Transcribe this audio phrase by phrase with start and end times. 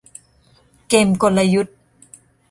[0.89, 1.77] เกมกลยุทธ์